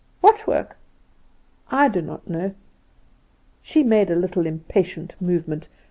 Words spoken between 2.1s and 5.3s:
know." She made a little impatient